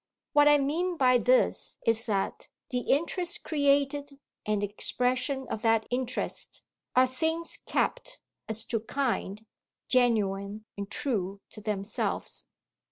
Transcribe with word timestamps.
What 0.33 0.47
I 0.47 0.57
mean 0.57 0.97
by 0.97 1.19
this 1.19 1.77
is 1.85 2.07
that 2.07 2.47
the 2.71 2.79
interest 2.89 3.43
created, 3.43 4.17
and 4.47 4.63
the 4.63 4.65
expression 4.65 5.45
of 5.47 5.61
that 5.61 5.85
interest, 5.91 6.63
are 6.95 7.05
things 7.05 7.57
kept, 7.67 8.19
as 8.49 8.65
to 8.65 8.79
kind, 8.79 9.45
genuine 9.89 10.65
and 10.75 10.89
true 10.89 11.39
to 11.51 11.61
themselves. 11.61 12.45